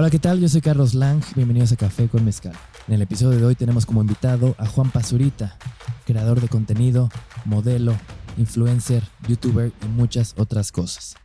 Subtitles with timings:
[0.00, 0.38] Hola, ¿qué tal?
[0.38, 2.52] Yo soy Carlos Lang, bienvenidos a Café con Mezcal.
[2.86, 5.58] En el episodio de hoy tenemos como invitado a Juan Pazurita,
[6.06, 7.08] creador de contenido,
[7.44, 7.96] modelo,
[8.36, 11.16] influencer, youtuber y muchas otras cosas.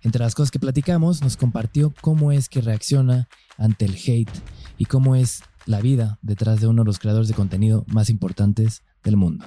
[0.00, 4.32] Entre las cosas que platicamos, nos compartió cómo es que reacciona ante el hate
[4.78, 8.82] y cómo es la vida detrás de uno de los creadores de contenido más importantes
[9.04, 9.44] del mundo.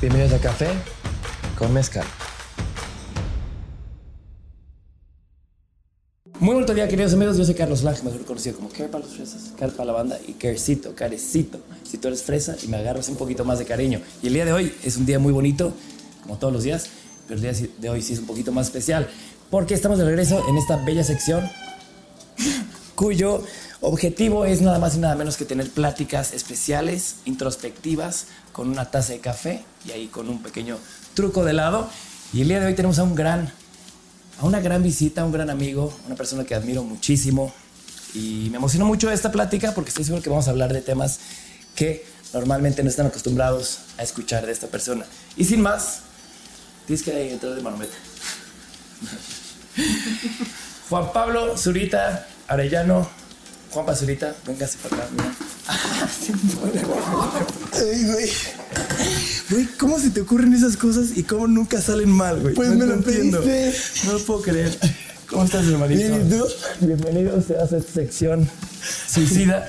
[0.00, 0.68] Bienvenidos a Café
[1.58, 2.06] con Mezcal.
[6.38, 7.36] Muy buen día, queridos amigos.
[7.36, 10.18] Yo soy Carlos Lange, mejor conocido como Care para los fresas, Care para la banda
[10.26, 11.58] y Carecito, Carecito.
[11.84, 14.00] Si tú eres fresa y me agarras un poquito más de cariño.
[14.22, 15.74] Y el día de hoy es un día muy bonito,
[16.22, 16.88] como todos los días,
[17.28, 19.06] pero el día de hoy sí es un poquito más especial,
[19.50, 21.46] porque estamos de regreso en esta bella sección
[22.94, 23.42] cuyo
[23.80, 29.12] objetivo es nada más y nada menos que tener pláticas especiales, introspectivas, con una taza
[29.12, 30.78] de café y ahí con un pequeño
[31.14, 31.88] truco de lado.
[32.32, 33.52] Y el día de hoy tenemos a un gran,
[34.38, 37.52] a una gran visita, a un gran amigo, una persona que admiro muchísimo.
[38.14, 41.20] Y me emocionó mucho esta plática porque estoy seguro que vamos a hablar de temas
[41.74, 45.04] que normalmente no están acostumbrados a escuchar de esta persona.
[45.36, 46.00] Y sin más,
[46.86, 47.94] tienes que entrar de manometa.
[50.88, 53.19] Juan Pablo Zurita Arellano.
[53.70, 55.32] Juan Pazurita, véngase para acá, mira.
[57.92, 58.30] Ey, güey.
[59.50, 62.54] Güey, ¿cómo se te ocurren esas cosas y cómo nunca salen mal, güey?
[62.54, 63.40] Pues No me lo entiendo.
[63.42, 64.06] pediste.
[64.06, 64.76] No lo puedo creer.
[65.28, 66.00] ¿Cómo estás, hermanito?
[66.00, 66.46] Bien, ¿y tú?
[66.80, 68.48] Bienvenidos a esta sección
[69.08, 69.68] suicida.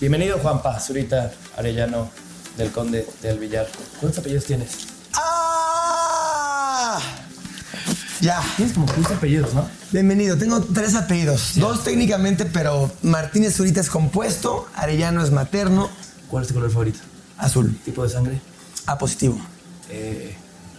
[0.00, 2.10] Bienvenido, Juan Pazurita Arellano
[2.58, 3.66] del Conde del Villar.
[4.00, 4.68] ¿Cuántos apellidos tienes?
[5.14, 7.00] ¡Ah!
[8.20, 9.66] Ya, Tienes como 15 apellidos, ¿no?
[9.92, 10.36] bienvenido.
[10.36, 11.52] Tengo tres apellidos.
[11.56, 15.88] Dos técnicamente, pero Martínez Zurita es compuesto, Arellano es materno,
[16.28, 16.98] ¿Cuál es tu color favorito?
[17.38, 18.40] azul, ¿Tipo de sangre?
[18.86, 19.40] A positivo.
[19.88, 20.34] Eh,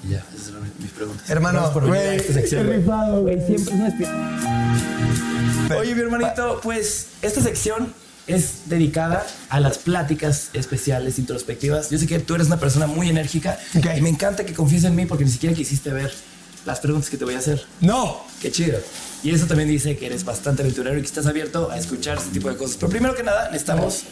[0.08, 1.28] ya, esas son mis preguntas.
[1.30, 5.78] Hermano, güey, esta sección, qué rifado, Güey, siempre es una.
[5.78, 7.92] Oye, mi hermanito, pues esta sección
[8.28, 11.90] es dedicada a las pláticas especiales, introspectivas.
[11.90, 13.88] Yo sé que tú eres una persona muy enérgica Ok.
[13.98, 16.14] y me encanta que confíes en mí porque ni siquiera quisiste ver
[16.66, 17.66] las preguntas que te voy a hacer.
[17.80, 18.24] No.
[18.42, 18.80] Qué chido.
[19.24, 22.32] Y eso también dice que eres bastante aventurero y que estás abierto a escuchar este
[22.32, 22.78] tipo de cosas.
[22.78, 24.04] Pero primero que nada, necesitamos,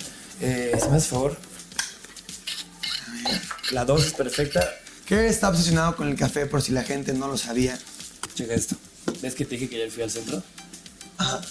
[0.42, 1.36] eh, si me haces favor,
[3.72, 4.68] la dosis perfecta.
[5.06, 7.78] Que está obsesionado con el café por si la gente no lo sabía.
[8.36, 8.76] Checa esto.
[9.22, 10.44] ¿Ves que te dije que ayer fui al centro?
[11.18, 11.42] Ajá.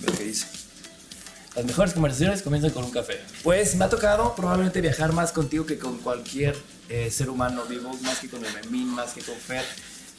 [0.00, 0.46] Ve lo que dice.
[1.54, 3.20] Las mejores conversaciones comienzan con un café.
[3.42, 6.56] Pues me ha tocado probablemente viajar más contigo que con cualquier
[6.88, 9.64] eh, ser humano vivo, más que con el Memín, más que con Fer,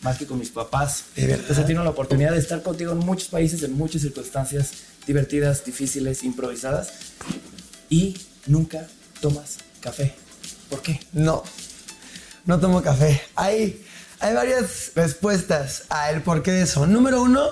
[0.01, 1.05] más que con mis papás.
[1.15, 4.71] Entonces tenido la oportunidad de estar contigo en muchos países, en muchas circunstancias
[5.05, 6.89] divertidas, difíciles, improvisadas.
[7.89, 8.87] Y nunca
[9.21, 10.13] tomas café.
[10.69, 10.99] ¿Por qué?
[11.13, 11.43] No.
[12.45, 13.21] No tomo café.
[13.35, 13.83] Hay,
[14.19, 16.85] hay varias respuestas a el porqué de eso.
[16.85, 17.47] Número uno,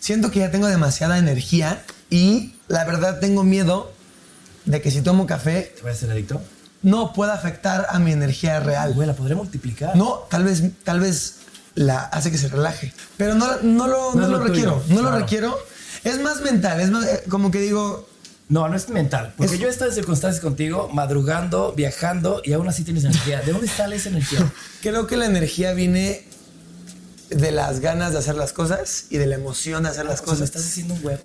[0.00, 3.92] siento que ya tengo demasiada energía y la verdad tengo miedo
[4.64, 6.40] de que si tomo café ¿Te voy a hacer adicto?
[6.82, 8.94] no pueda afectar a mi energía real.
[8.94, 9.96] Güey, la podré multiplicar.
[9.96, 11.40] No, tal vez, tal vez
[11.78, 12.92] la hace que se relaje.
[13.16, 14.82] Pero no, no lo, No lo lo requiero.
[14.86, 15.58] tuyo, No lo requiero.
[16.04, 16.80] Es más mental.
[16.80, 18.08] Es más, eh, como que digo,
[18.48, 19.34] No, no es mental.
[19.36, 23.42] Porque Es- yo he estado en circunstancias contigo, madrugando, viajando y aún así tienes energía.
[23.42, 24.50] ¿De dónde sale esa energía?
[24.82, 26.26] creo que la energía viene
[27.28, 30.24] de las ganas de hacer las cosas y de la emoción de hacer las O
[30.24, 30.44] sea, me cosas.
[30.48, 31.24] estás haciendo un web.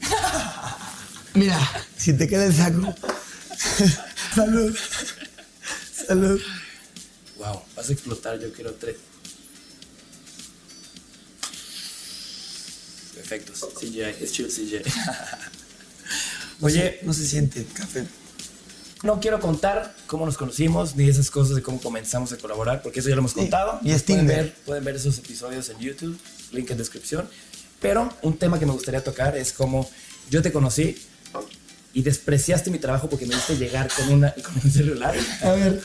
[1.34, 1.58] Mira,
[1.96, 2.94] si te queda el saco.
[4.34, 4.74] Salud.
[6.08, 6.40] Salud.
[7.38, 8.96] Wow, vas a explotar, yo quiero tres.
[13.30, 13.64] Efectos.
[13.78, 14.82] CGI, es chill CGI.
[16.62, 18.04] Oye, no se siente café.
[19.04, 22.98] no quiero contar cómo nos conocimos ni esas cosas de cómo comenzamos a colaborar, porque
[22.98, 23.78] eso ya lo hemos contado.
[23.84, 24.44] y es pueden Tinder.
[24.44, 26.18] ver, pueden ver esos episodios en YouTube,
[26.50, 27.28] link en descripción.
[27.80, 29.88] Pero un tema que me gustaría tocar es cómo
[30.28, 31.00] yo te conocí
[31.94, 35.14] y despreciaste mi trabajo porque me hiciste llegar con, una, con un celular.
[35.42, 35.80] A ver.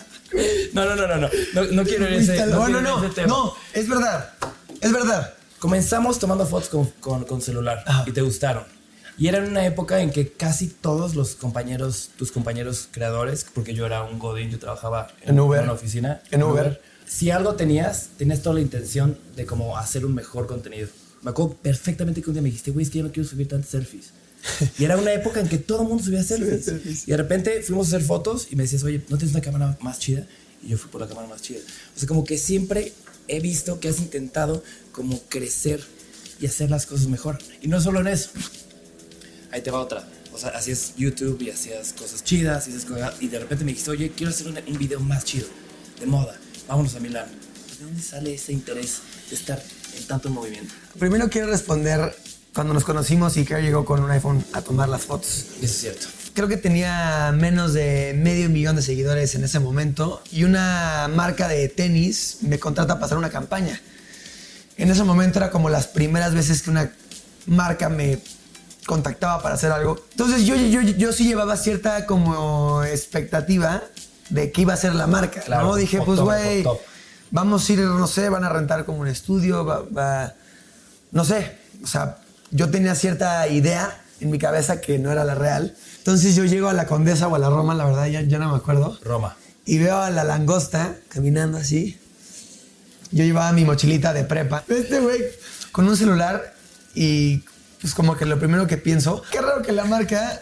[0.74, 3.04] No, no, no, no, no, no, no quiero ir ese, No, no, no.
[3.06, 3.28] ese tema.
[3.28, 4.34] No, es verdad.
[4.82, 5.36] Es verdad.
[5.66, 8.04] Comenzamos tomando fotos con, con- con celular Ajá.
[8.06, 8.66] y te gustaron.
[9.18, 13.74] Y era en una época en que casi todos los compañeros, tus compañeros creadores, porque
[13.74, 15.64] yo era un godín, yo trabajaba En Uber.
[15.64, 16.22] una oficina.
[16.30, 16.80] En Uber.
[17.08, 20.88] Si algo tenías, tenías toda la intención de como hacer un mejor contenido.
[21.24, 23.48] Me acuerdo perfectamente que un día me dijiste, güey, es que yo no quiero subir
[23.48, 24.12] tantos selfies.
[24.78, 26.66] Y era una época en que todo el mundo subía selfies.
[26.66, 27.08] selfies.
[27.08, 29.76] Y de repente fuimos a hacer fotos y me decías, oye, ¿no tienes una cámara
[29.82, 30.28] más chida?
[30.62, 31.62] Y yo fui por la cámara más chida.
[31.96, 32.94] O sea, como que siempre
[33.28, 34.62] he visto que has intentado
[34.96, 35.86] como crecer
[36.40, 37.38] y hacer las cosas mejor.
[37.62, 38.30] Y no solo en eso.
[39.52, 40.08] Ahí te va otra.
[40.34, 43.72] o sea, hacías YouTube y hacías cosas chidas y, esas cosas, y de repente me
[43.72, 45.48] dijiste, oye, quiero hacer un, un video más chido,
[46.00, 46.38] de moda,
[46.68, 47.28] vámonos a Milán.
[47.78, 49.00] ¿De dónde sale ese interés
[49.30, 49.62] de estar
[49.98, 50.74] en tanto movimiento?
[50.98, 52.16] Primero quiero responder
[52.54, 55.46] cuando nos conocimos y que llegó con un iPhone a tomar las fotos.
[55.58, 56.08] Eso es cierto.
[56.34, 61.48] Creo que tenía menos de medio millón de seguidores en ese momento y una marca
[61.48, 63.82] de tenis me contrata a pasar una campaña.
[64.78, 66.92] En ese momento era como las primeras veces que una
[67.48, 68.20] marca me
[68.86, 70.04] contactaba para hacer algo.
[70.12, 73.82] Entonces yo, yo, yo sí llevaba cierta como expectativa
[74.30, 75.42] de qué iba a ser la marca.
[75.42, 75.76] Claro, ¿no?
[75.76, 76.64] Dije, pues güey,
[77.32, 80.34] vamos a ir, no sé, van a rentar como un estudio, va, va-
[81.12, 82.18] no sé, o sea,
[82.52, 85.76] yo tenía cierta idea en mi cabeza que no era la real.
[86.00, 88.50] Entonces yo llego a la Condesa o a la Roma, la verdad ya, ya no
[88.52, 89.36] me acuerdo, Roma.
[89.66, 92.00] y veo a la langosta caminando así.
[93.12, 94.64] Yo llevaba mi mochilita de prepa.
[94.68, 95.20] Este güey
[95.72, 96.56] con un celular
[96.94, 97.44] y
[97.82, 100.42] pues como que lo primero que pienso, qué raro que la marca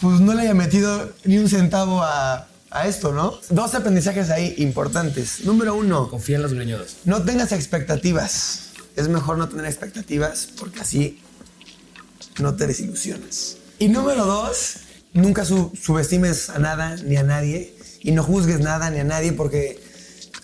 [0.00, 3.38] pues no le haya metido ni un centavo a, a esto, ¿no?
[3.50, 5.44] Dos aprendizajes ahí importantes.
[5.44, 6.96] Número uno, Confía en los greñudos.
[7.04, 8.70] no tengas expectativas.
[8.96, 11.22] Es mejor no tener expectativas porque así
[12.40, 13.56] no te desilusionas.
[13.78, 14.74] Y número dos,
[15.12, 19.32] nunca su- subestimes a nada ni a nadie y no juzgues nada ni a nadie
[19.32, 19.80] porque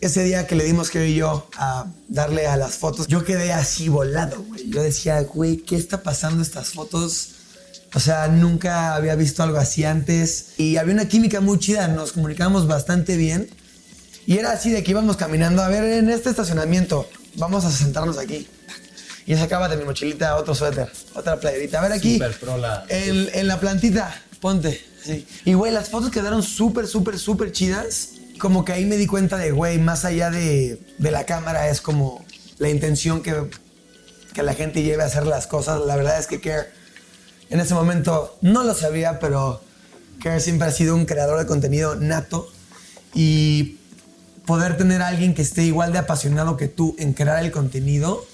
[0.00, 3.52] ese día que le dimos que y yo a darle a las fotos, yo quedé
[3.52, 4.70] así volado, güey.
[4.70, 7.30] Yo decía, güey, ¿qué está pasando estas fotos?
[7.94, 12.12] O sea, nunca había visto algo así antes y había una química muy chida, nos
[12.12, 13.48] comunicábamos bastante bien.
[14.26, 18.18] Y era así de que íbamos caminando, a ver, en este estacionamiento, vamos a sentarnos
[18.18, 18.46] aquí.
[19.26, 21.78] Y sacaba de mi mochilita otro suéter, otra playerita.
[21.78, 22.18] A ver aquí,
[22.58, 24.80] la- en, en la plantita, ponte.
[25.04, 25.26] Sí.
[25.46, 28.10] Y güey, las fotos quedaron súper, súper, súper chidas.
[28.38, 31.80] Como que ahí me di cuenta de, güey, más allá de, de la cámara es
[31.80, 32.24] como
[32.58, 33.34] la intención que,
[34.34, 35.80] que la gente lleve a hacer las cosas.
[35.82, 36.68] La verdad es que Care
[37.50, 39.60] en ese momento no lo sabía, pero
[40.22, 42.50] Care siempre ha sido un creador de contenido nato
[43.14, 43.78] y
[44.46, 48.26] poder tener a alguien que esté igual de apasionado que tú en crear el contenido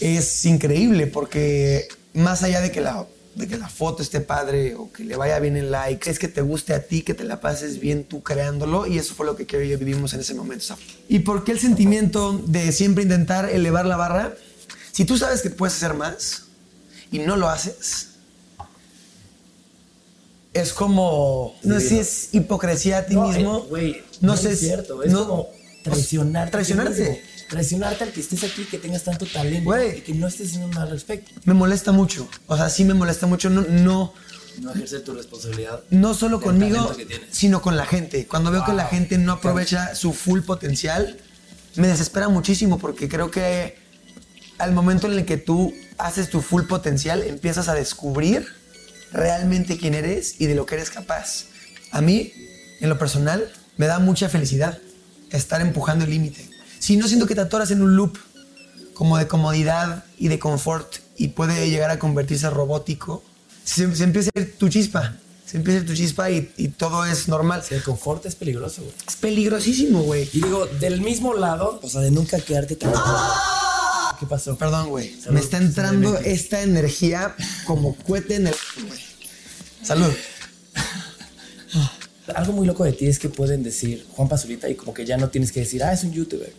[0.00, 4.90] es increíble porque más allá de que la, de que la foto esté padre o
[4.92, 7.40] que le vaya bien el like, es que te guste a ti, que te la
[7.40, 10.34] pases bien tú creándolo y eso fue lo que Care y yo vivimos en ese
[10.34, 10.76] momento.
[11.08, 14.34] ¿Y por qué el sentimiento de siempre intentar elevar la barra?
[14.92, 16.44] Si tú sabes que puedes hacer más
[17.12, 18.08] y no lo haces,
[20.52, 23.58] es como, no sé si es hipocresía a ti No, mismo.
[23.58, 25.02] eh, Güey, no, no, sé es cierto.
[25.02, 25.48] Es no- como
[25.84, 26.50] traicionarte.
[26.50, 27.22] Traicionarte.
[27.48, 30.82] Traicionarte al que estés aquí, que tengas tanto talento y que no estés haciendo nada
[30.82, 31.30] al respecto.
[31.44, 32.28] Me molesta mucho.
[32.46, 33.48] O sea, sí me molesta mucho.
[33.48, 34.12] No, no,
[34.60, 35.80] No ejercer tu responsabilidad.
[35.90, 36.94] no solo conmigo,
[37.30, 38.26] sino con la gente.
[38.26, 38.90] Cuando veo que la Wow.
[38.90, 41.16] gente no aprovecha su full potencial,
[41.76, 43.76] me desespera muchísimo porque creo que
[44.58, 48.46] al momento en el que tú haces tu full potencial, empiezas a descubrir
[49.12, 51.44] realmente quién eres y de lo que eres capaz.
[51.92, 52.32] A mí,
[52.80, 54.78] en lo personal, me da mucha felicidad
[55.30, 56.46] estar empujando el límite.
[56.88, 58.16] Si no siento que te atoras en un loop
[58.94, 63.22] como de comodidad y de confort y puede llegar a convertirse robótico,
[63.62, 65.14] se, se empieza a ir tu chispa.
[65.44, 67.62] Se empieza a ir tu chispa y, y todo es normal.
[67.62, 68.94] Si el confort es peligroso, güey.
[69.06, 70.30] Es peligrosísimo, güey.
[70.32, 72.90] Y digo, del mismo lado, o sea, de nunca quedarte tan.
[74.18, 74.56] ¿Qué pasó?
[74.56, 75.14] Perdón, güey.
[75.28, 76.26] Me está entrando Salud.
[76.26, 77.36] esta energía
[77.66, 78.54] como cohete en el...
[79.82, 80.14] Salud.
[82.34, 85.18] Algo muy loco de ti es que pueden decir Juan Pazurita y como que ya
[85.18, 86.50] no tienes que decir, ah, es un youtuber.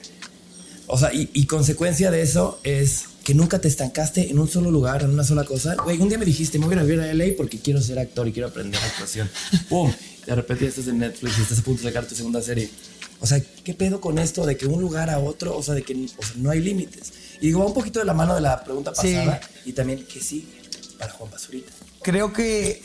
[0.92, 4.72] O sea, y, y consecuencia de eso es que nunca te estancaste en un solo
[4.72, 5.76] lugar, en una sola cosa.
[5.76, 7.80] Güey, un día me dijiste, me voy a ir a vivir a LA porque quiero
[7.81, 9.30] ser actor y quiero aprender actuación.
[9.69, 9.94] ¡Pum!
[10.26, 12.69] De repente ya estás en Netflix y estás a punto de sacar tu segunda serie.
[13.19, 15.84] O sea, ¿qué pedo con esto de que un lugar a otro, o sea, de
[15.84, 17.14] que o sea, no hay límites?
[17.40, 19.14] Y digo, va un poquito de la mano de la pregunta Sí.
[19.14, 20.48] pasada y también que sí
[20.98, 21.72] para Juan Pazurita.
[22.02, 22.81] Creo que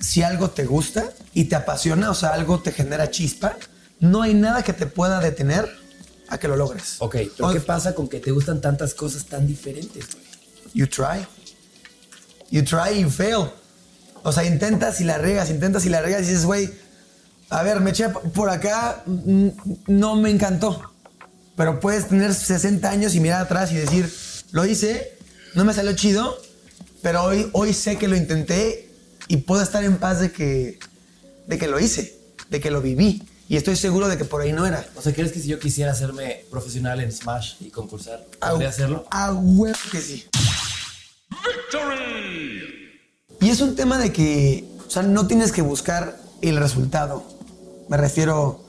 [0.00, 3.56] si algo te gusta y te apasiona, o sea, algo te genera chispa,
[4.00, 5.68] no hay nada que te pueda detener
[6.28, 6.96] a que lo logres.
[6.98, 10.24] Ok, pero O- ¿qué pasa con que te gustan tantas cosas tan diferentes, güey?
[10.74, 11.26] You try.
[12.50, 13.50] You try, you fail.
[14.22, 16.70] O sea, intentas y la regas, intentas y la regas y dices, güey,
[17.50, 20.82] a ver, me eché por acá, no me encantó.
[21.56, 24.12] Pero puedes tener 60 años y mirar atrás y decir,
[24.52, 25.16] lo hice,
[25.54, 26.38] no me salió chido,
[27.02, 28.90] pero hoy, hoy sé que lo intenté
[29.28, 30.78] y puedo estar en paz de que,
[31.46, 32.16] de que lo hice,
[32.50, 33.22] de que lo viví.
[33.48, 34.84] Y estoy seguro de que por ahí no era.
[34.94, 38.68] O sea, ¿crees que si yo quisiera hacerme profesional en Smash y concursar, A- podría
[38.68, 39.06] hacerlo?
[39.10, 40.26] A huevo que sí.
[43.40, 47.24] Y es un tema de que, o sea, no tienes que buscar el resultado.
[47.88, 48.64] Me refiero,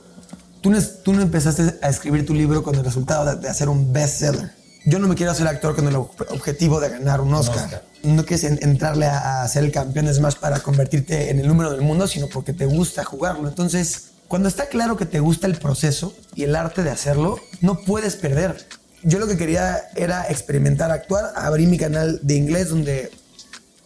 [0.60, 3.68] tú no, tú no empezaste a escribir tu libro con el resultado de, de hacer
[3.68, 4.52] un bestseller.
[4.86, 7.84] yo no me quiero hacer actor con el objetivo de ganar un Oscar.
[8.02, 11.82] No quieres entrarle a, ser el campeón es más para convertirte en el número del
[11.82, 13.46] mundo, sino porque te gusta jugarlo.
[13.48, 17.80] Entonces, cuando está claro que te gusta el proceso y el arte de hacerlo, no
[17.80, 18.64] puedes perder.
[19.02, 21.32] Yo lo que quería era experimentar actuar.
[21.34, 23.10] Abrí mi canal de inglés donde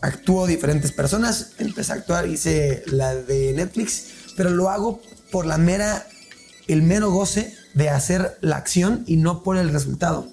[0.03, 1.53] actúo diferentes personas.
[1.57, 5.01] Empecé a actuar, hice la de Netflix, pero lo hago
[5.33, 6.07] por la mera,
[6.69, 10.29] el mero goce de hacer la acción y no por el resultado.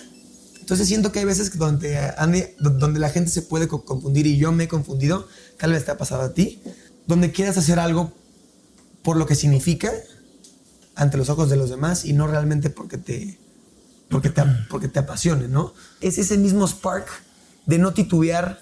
[0.60, 2.14] Entonces siento que hay veces donde,
[2.60, 5.98] donde la gente se puede confundir y yo me he confundido, tal vez te ha
[5.98, 6.62] pasado a ti,
[7.08, 8.12] donde quieras hacer algo
[9.04, 9.92] por lo que significa
[10.96, 13.40] ante los ojos de los demás y no realmente porque te,
[14.10, 15.74] porque te, porque te apasione, ¿no?
[16.02, 17.08] Es ese mismo spark
[17.66, 18.60] de no titubear,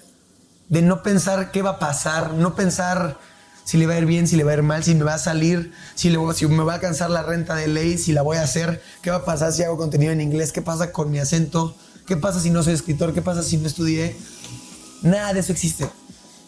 [0.68, 3.18] de no pensar qué va a pasar, no pensar
[3.64, 5.14] si le va a ir bien, si le va a ir mal, si me va
[5.14, 8.36] a salir, si, si me va a alcanzar la renta de ley, si la voy
[8.38, 11.18] a hacer, qué va a pasar si hago contenido en inglés, qué pasa con mi
[11.18, 14.16] acento, qué pasa si no soy escritor, qué pasa si no estudié.
[15.02, 15.88] Nada de eso existe.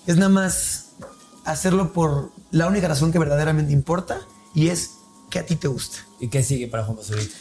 [0.06, 0.86] Es nada más
[1.44, 4.20] hacerlo por la única razón que verdaderamente importa
[4.54, 4.92] y es
[5.30, 5.98] que a ti te gusta.
[6.20, 7.34] ¿Y qué sigue para Juan Pazurita?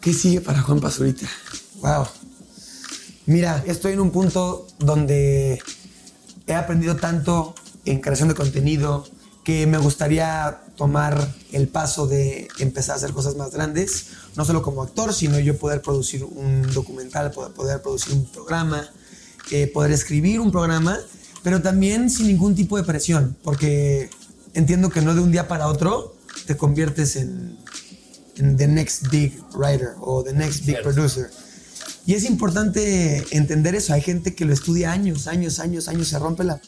[0.00, 1.26] ¿Qué sigue para Juan Pazurita?
[1.80, 2.06] Wow.
[3.26, 5.62] Mira, estoy en un punto donde
[6.46, 7.54] he aprendido tanto
[7.84, 9.06] en creación de contenido,
[9.44, 14.62] que me gustaría tomar el paso de empezar a hacer cosas más grandes, no solo
[14.62, 18.88] como actor, sino yo poder producir un documental, poder, producir un programa,
[19.50, 20.98] eh, poder escribir un programa,
[21.42, 24.10] pero también sin ningún tipo de presión, porque
[24.54, 26.16] entiendo que no de un día para otro
[26.46, 27.56] te conviertes en,
[28.36, 31.30] en the next big writer o the next big producer.
[32.06, 33.92] Y es importante entender eso.
[33.92, 36.60] Hay gente que lo estudia años, años, años, años, se rompe la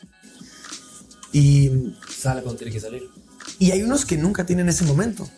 [1.33, 1.71] y
[2.14, 3.09] sale cuando tiene que salir.
[3.59, 5.29] Y hay unos que nunca tienen ese momento.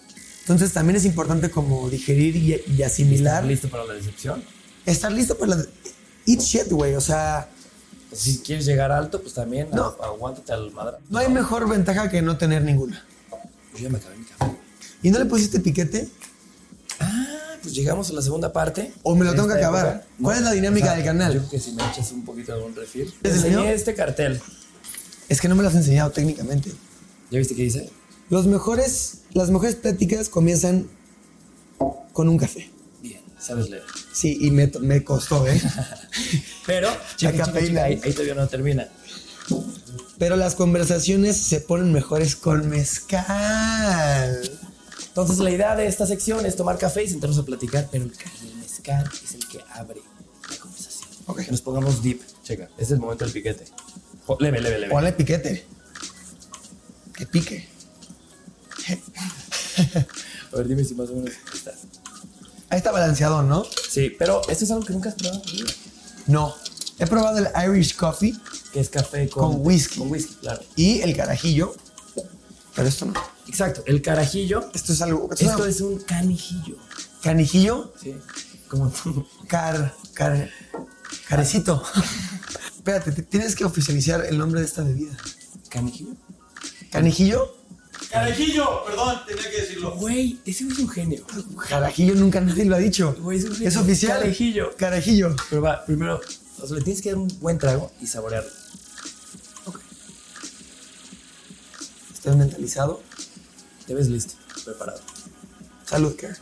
[0.40, 3.36] Entonces también es importante como digerir y, asimilar.
[3.36, 4.42] ¿Estar listo para la decepción?
[4.84, 5.64] Estar listo para la...
[6.26, 6.94] Eat shit, güey.
[6.94, 7.48] O sea...
[8.14, 9.96] Si quieres llegar alto, pues también no.
[10.02, 10.96] aguántate al madre.
[11.10, 13.04] No hay mejor ventaja que no tener ninguna.
[13.70, 14.52] Pues ya me acabé mi café.
[15.02, 16.08] ¿Y no le pusiste piquete?
[17.00, 18.92] Ah, pues llegamos a la segunda parte.
[19.02, 20.06] ¿O me lo tengo que acabar?
[20.22, 21.34] ¿Cuál es la dinámica del canal?
[21.34, 23.12] Yo creo que si me echas un poquito de un refil.
[23.20, 24.40] Te enseñé este cartel.
[25.28, 26.70] Es que no me lo has enseñado técnicamente.
[27.30, 27.90] ¿Ya viste qué dice?
[28.30, 30.88] Los mejores, las mejores pláticas comienzan
[32.12, 32.70] con un café.
[33.02, 33.84] Bien, sabes leer.
[34.14, 35.60] Sí, y me, me costó, ¿eh?
[36.66, 37.52] Pero, chica,
[37.82, 38.88] ahí, todavía no termina.
[40.18, 44.40] Pero las conversaciones se ponen mejores con mezcal.
[45.08, 48.12] Entonces, la idea de esta sección es tomar café y sentarnos a platicar, pero el,
[48.60, 50.00] mezcal es el que abre
[50.48, 51.08] la conversación.
[51.26, 51.40] Ok.
[51.40, 52.22] Que nos pongamos deep.
[52.44, 53.64] Checa, este es el momento del piquete.
[54.38, 54.92] Leve, leve, leve.
[54.92, 55.66] Ponle piquete.
[57.16, 57.68] Que pique.
[60.52, 61.72] A ver, dime si más o menos está.
[62.74, 63.64] Ahí está balanceado, ¿no?
[63.88, 65.40] Sí, pero esto es algo que nunca has probado.
[66.26, 66.56] No.
[66.98, 68.34] He probado el Irish Coffee.
[68.72, 70.00] Que es café con, con whisky.
[70.00, 70.60] Con whisky, claro.
[70.74, 71.76] Y el carajillo.
[72.74, 73.12] Pero esto no.
[73.46, 73.84] Exacto.
[73.86, 74.70] El carajillo.
[74.74, 75.30] Esto es algo.
[75.32, 76.76] Esto, es un canijillo.
[77.22, 77.92] ¿Canijillo?
[78.02, 78.16] Sí.
[78.66, 79.24] Como tú.
[79.46, 79.94] Car.
[80.12, 80.50] Car.
[81.28, 81.80] Carecito.
[82.76, 85.16] Espérate, tienes que oficializar el nombre de esta bebida.
[85.68, 86.16] ¿Canijillo?
[86.90, 87.56] ¿Canijillo?
[88.14, 89.96] Carajillo, perdón, tenía que decirlo.
[89.96, 91.26] Güey, ese es un genio.
[91.68, 93.12] Carajillo nunca nadie lo ha dicho.
[93.18, 93.68] Güey, es un genio.
[93.68, 94.20] Es oficial.
[94.20, 94.76] Carajillo.
[94.76, 95.36] Carajillo.
[95.50, 96.20] Pero va, primero,
[96.60, 98.48] o sea, le tienes que dar un buen trago y saborearlo.
[99.64, 99.80] Ok.
[102.14, 103.02] ¿Estás mentalizado?
[103.84, 105.00] Te ves listo, preparado.
[105.84, 106.36] Salud, Care.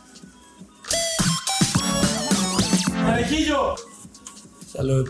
[2.93, 3.75] ¡Carajillo!
[4.71, 5.09] Salud.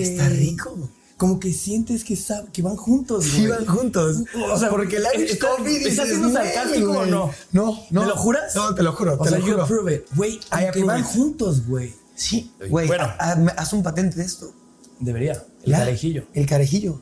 [0.00, 0.12] Güey.
[0.12, 0.90] Está rico.
[1.16, 2.18] Como que sientes que,
[2.52, 3.42] que van juntos, güey.
[3.42, 4.18] Sí, van juntos.
[4.52, 7.30] O sea, porque el Irish Coffee ¿Estás siendo sarcástico o no?
[7.52, 8.00] No, no.
[8.02, 8.54] ¿Me lo juras?
[8.56, 9.14] No, te lo juro.
[9.14, 9.64] O te sea, lo you juro.
[9.64, 10.02] approve it.
[10.16, 10.40] Güey,
[10.72, 11.94] que van juntos, güey.
[12.16, 12.86] Sí, güey.
[12.86, 13.08] Bueno.
[13.18, 14.52] Haz un patente de esto.
[14.98, 15.44] Debería.
[15.62, 16.26] El carejillo.
[16.34, 17.00] El carejillo.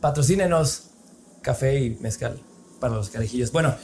[0.00, 0.90] Patrocínenos
[1.42, 2.40] café y mezcal
[2.80, 3.50] para los carejillos.
[3.52, 3.74] Bueno,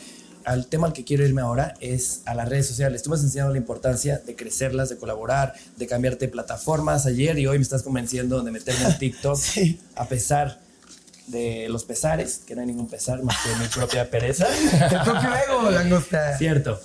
[0.45, 3.03] al tema al que quiero irme ahora es a las redes sociales.
[3.03, 7.07] Tú me has enseñado la importancia de crecerlas, de colaborar, de cambiarte plataformas.
[7.07, 9.39] Ayer y hoy me estás convenciendo de meterme en TikTok
[9.97, 10.61] a pesar
[11.27, 14.47] de los pesares, que no hay ningún pesar más que mi propia pereza.
[14.73, 16.37] El propio ego, langosta.
[16.37, 16.81] Cierto.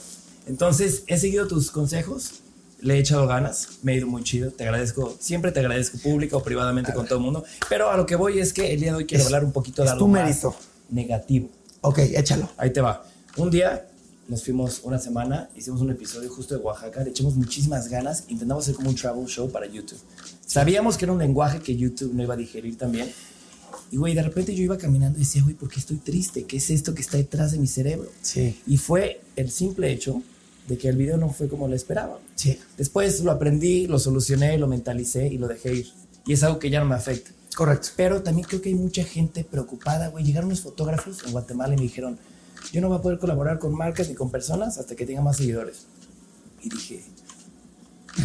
[0.47, 2.41] Entonces, he seguido tus consejos,
[2.79, 6.37] le he echado ganas, me he ido muy chido, te agradezco, siempre te agradezco público
[6.37, 8.91] o privadamente con todo el mundo, pero a lo que voy es que el día
[8.91, 10.41] de hoy quiero hablar un poquito de algo más
[10.89, 11.49] negativo.
[11.81, 12.49] Ok, échalo.
[12.57, 13.03] Ahí te va.
[13.37, 13.85] Un día
[14.27, 18.63] nos fuimos una semana, hicimos un episodio justo de Oaxaca, le echamos muchísimas ganas, intentamos
[18.63, 19.99] hacer como un travel show para YouTube.
[20.43, 23.11] Sabíamos que era un lenguaje que YouTube no iba a digerir también
[23.91, 26.45] Y, güey, de repente yo iba caminando y decía, güey, ¿por qué estoy triste?
[26.45, 28.09] ¿Qué es esto que está detrás de mi cerebro?
[28.23, 28.59] Sí.
[28.65, 30.23] Y fue el simple hecho
[30.67, 32.19] de que el video no fue como lo esperaba.
[32.35, 32.59] Sí.
[32.75, 35.87] Después lo aprendí, lo solucioné, lo mentalicé y lo dejé ir.
[36.25, 37.31] Y es algo que ya no me afecta.
[37.55, 37.89] Correcto.
[37.95, 40.25] Pero también creo que hay mucha gente preocupada, güey.
[40.25, 42.17] Llegaron unos fotógrafos en Guatemala y me dijeron,
[42.71, 45.37] yo no voy a poder colaborar con marcas ni con personas hasta que tenga más
[45.37, 45.85] seguidores.
[46.61, 47.03] Y dije,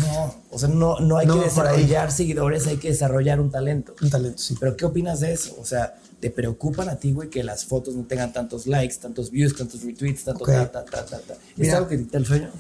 [0.01, 3.95] no, o sea, no, no hay No que desarrollar seguidores, hay que desarrollar un talento.
[4.01, 4.57] Un talento, sí.
[4.59, 5.55] Pero ¿qué opinas de eso?
[5.61, 9.31] O sea, ¿te preocupan a ti, güey, que las fotos no tengan tantos likes, tantos
[9.31, 10.51] views, tantos retweets, tanto Ok.
[10.51, 11.35] ta, ta, ta, ta?
[11.35, 11.77] ¿Es Mira.
[11.77, 12.51] algo que te el sueño?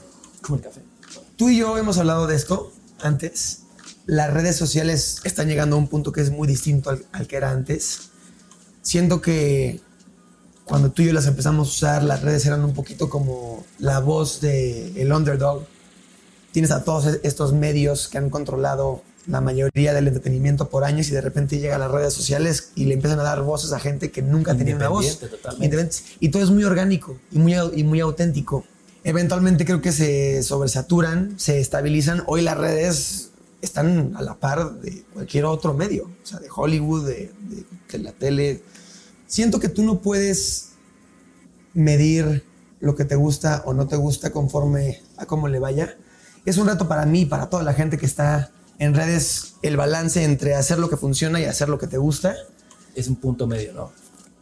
[0.43, 0.81] Como el café.
[1.37, 2.71] Tú y yo hemos hablado de esto
[3.01, 3.61] antes.
[4.05, 7.37] Las redes sociales están llegando a un punto que es muy distinto al, al que
[7.37, 8.11] era antes.
[8.83, 9.81] Siento que
[10.73, 14.00] cuando tú y yo las empezamos a usar, las redes eran un poquito como la
[14.00, 15.67] voz del el underdog.
[16.50, 21.11] Tienes a todos estos medios que han controlado la mayoría del entretenimiento por años y
[21.12, 24.23] de repente llegan las redes sociales y le empiezan a dar voces a gente que
[24.23, 25.19] nunca tenía una voz.
[25.19, 25.67] Totalmente.
[26.21, 28.64] Y todo es muy orgánico y muy, y muy auténtico.
[29.05, 32.23] Eventualmente creo que se sobresaturan, se estabilizan.
[32.26, 37.07] Hoy las redes están a la par de cualquier otro medio, o sea, de Hollywood,
[37.07, 38.62] de, de- de la tele.
[39.33, 40.73] Siento que tú no puedes
[41.73, 42.45] medir
[42.81, 45.97] lo que te gusta o no te gusta conforme a cómo le vaya.
[46.45, 50.23] Es un reto para mí, para toda la gente que está en redes, el balance
[50.23, 52.35] entre hacer lo que funciona y hacer lo que te gusta.
[52.95, 53.91] Es un punto medio, ¿no?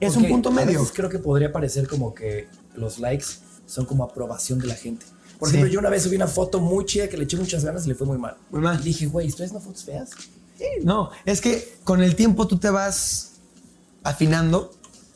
[0.01, 0.81] Es Porque un punto a medio.
[0.81, 3.27] veces creo que podría parecer como que los likes
[3.67, 5.07] son como aprobación de la gente.
[5.39, 5.55] Por Sí.
[5.55, 7.91] ejemplo, yo una vez subí una foto muy chida que le eché muchas ganas y
[7.91, 8.37] le fue muy mal.
[8.51, 8.81] Muy mal.
[8.81, 10.11] Y dije, güey, ¿estoy haciendo fotos feas?
[10.83, 13.35] No, es que con el tiempo tú te vas
[14.03, 14.73] afinando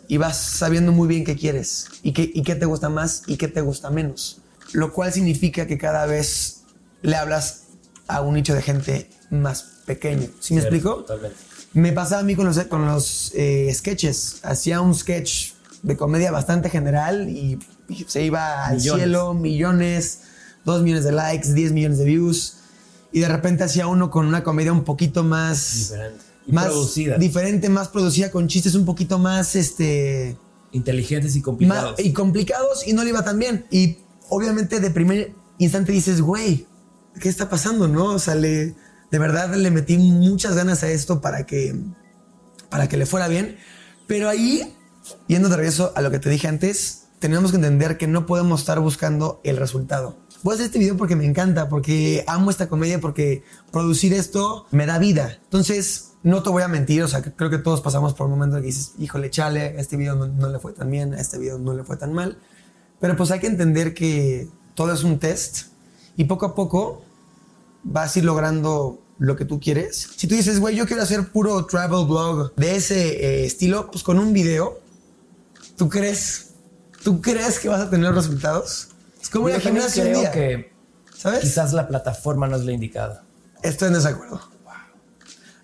[0.08, 3.36] y vas sabiendo muy bien qué quieres y qué, y qué te gusta más y
[3.36, 4.40] qué te gusta menos.
[4.72, 6.62] Lo cual significa que cada vez
[7.02, 7.64] le hablas
[8.08, 10.28] a un nicho de gente más pequeño.
[10.40, 10.94] ¿Sí me Cierto, explico?
[11.02, 11.36] Totalmente.
[11.74, 14.40] Me pasaba a mí con los, con los eh, sketches.
[14.42, 17.58] Hacía un sketch de comedia bastante general y,
[18.06, 19.02] se iba al Millones.
[19.02, 20.20] cielo, millones,
[20.64, 22.56] dos millones de likes, 10 millones de views.
[23.12, 25.90] Y de repente hacía uno con una comedia un poquito más...
[25.90, 26.24] Diferente.
[26.46, 27.16] Más producida.
[27.18, 30.36] diferente, más producida, con chistes un poquito más, este...
[30.72, 32.00] Inteligentes y más- complicados.
[32.00, 33.66] y complicados y no le iba tan bien.
[33.70, 36.66] Y obviamente de primer instante dices, güey,
[37.20, 37.86] ¿qué está pasando?
[37.86, 38.06] ¿No?
[38.06, 38.74] O sea, le,
[39.10, 41.76] de verdad le metí muchas ganas a esto para que,
[42.70, 43.56] para que le fuera bien.
[44.08, 44.74] Pero ahí,
[45.28, 48.60] yendo de regreso a lo que te dije antes, tenemos que entender que no podemos
[48.60, 50.18] estar buscando el resultado.
[50.42, 54.66] Voy a hacer este video porque me encanta, porque amo esta comedia, porque producir esto
[54.72, 55.38] me da vida.
[55.44, 58.56] Entonces, no te voy a mentir, o sea, creo que todos pasamos por un momento
[58.56, 61.38] en que dices, híjole, chale, este video no, no le fue tan bien, a este
[61.38, 62.38] video no le fue tan mal.
[62.98, 65.66] Pero pues hay que entender que todo es un test
[66.16, 67.04] y poco a poco
[67.82, 70.08] vas a ir logrando lo que tú quieres.
[70.16, 74.02] Si tú dices, güey, yo quiero hacer puro travel blog de ese eh, estilo, pues
[74.02, 74.80] con un video,
[75.76, 76.52] ¿tú crees?
[77.02, 78.88] ¿Tú crees que vas a tener resultados?
[79.20, 80.72] Es como ir al gimnasio un creo día, que
[81.14, 81.40] ¿sabes?
[81.40, 83.24] quizás la plataforma no es la indicada.
[83.62, 84.53] Estoy en desacuerdo.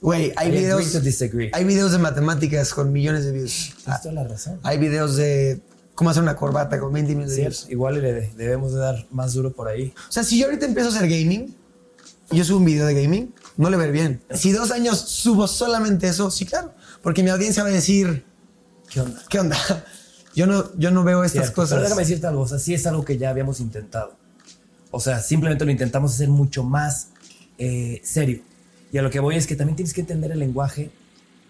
[0.01, 1.51] Güey, hay I agree videos, to disagree.
[1.53, 3.75] hay videos de matemáticas con millones de views.
[3.85, 4.59] Tienes toda la razón.
[4.63, 5.61] Hay videos de
[5.95, 7.67] cómo hacer una corbata con 20 millones de views.
[7.69, 9.93] igual le de- debemos de dar más duro por ahí.
[10.09, 11.55] O sea, si yo ahorita empiezo a hacer gaming
[12.31, 14.23] y yo subo un video de gaming, no le ver bien.
[14.33, 16.73] Si dos años subo solamente eso, sí, claro.
[17.03, 18.25] Porque mi audiencia va a decir,
[18.89, 19.23] ¿Qué onda?
[19.29, 19.57] ¿qué onda?
[20.35, 21.71] Yo no, yo no veo estas Cierto, cosas.
[21.73, 24.15] Pero déjame decirte algo, o sea, sí es algo que ya habíamos intentado.
[24.93, 27.09] O sea, simplemente lo intentamos hacer mucho más
[27.59, 28.41] eh, serio.
[28.93, 30.91] Y a lo que voy es que también tienes que entender el lenguaje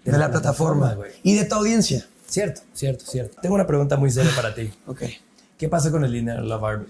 [0.04, 1.12] de, la, plataforma, güey.
[1.22, 2.06] y de tu audiencia.
[2.26, 3.38] Cierto, cierto, cierto.
[3.40, 4.70] Tengo una pregunta muy seria para ti.
[4.86, 5.02] Ok.
[5.58, 6.86] ¿Qué pasa con el dinero Love Army?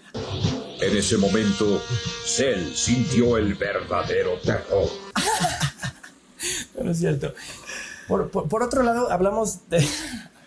[0.80, 1.82] En ese momento,
[2.24, 4.88] Cell sintió el verdadero terror.
[6.82, 7.34] No es cierto.
[8.08, 9.86] Por, por- por otro lado, hablamos de,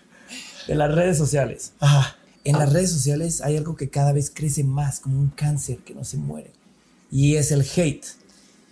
[0.68, 1.74] de las redes sociales.
[1.80, 2.18] Ajá.
[2.44, 5.94] En las redes sociales hay algo que cada vez crece más, como un cáncer que
[5.94, 6.52] no se muere.
[7.12, 8.04] Y es el hate.